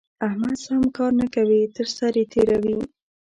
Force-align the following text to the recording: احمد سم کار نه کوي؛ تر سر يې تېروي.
احمد 0.27 0.55
سم 0.65 0.81
کار 0.97 1.11
نه 1.19 1.27
کوي؛ 1.35 1.61
تر 1.75 1.87
سر 1.97 2.13
يې 2.19 2.25
تېروي. 2.31 2.75